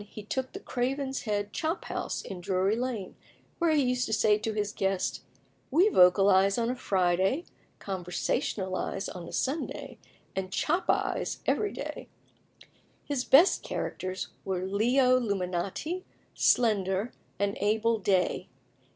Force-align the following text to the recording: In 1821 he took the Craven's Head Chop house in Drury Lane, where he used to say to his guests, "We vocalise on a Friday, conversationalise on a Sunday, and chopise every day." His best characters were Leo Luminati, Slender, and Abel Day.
In 0.01 0.05
1821 0.07 0.23
he 0.23 0.33
took 0.33 0.51
the 0.53 0.65
Craven's 0.67 1.21
Head 1.25 1.53
Chop 1.53 1.85
house 1.85 2.23
in 2.23 2.41
Drury 2.41 2.75
Lane, 2.75 3.15
where 3.59 3.69
he 3.69 3.83
used 3.83 4.07
to 4.07 4.13
say 4.13 4.39
to 4.39 4.51
his 4.53 4.71
guests, 4.73 5.21
"We 5.69 5.89
vocalise 5.89 6.57
on 6.57 6.71
a 6.71 6.75
Friday, 6.75 7.45
conversationalise 7.77 9.07
on 9.09 9.27
a 9.27 9.31
Sunday, 9.31 9.99
and 10.35 10.51
chopise 10.51 11.41
every 11.45 11.71
day." 11.71 12.07
His 13.05 13.23
best 13.23 13.61
characters 13.61 14.29
were 14.43 14.65
Leo 14.65 15.19
Luminati, 15.19 16.03
Slender, 16.33 17.13
and 17.37 17.55
Abel 17.61 17.99
Day. 17.99 18.49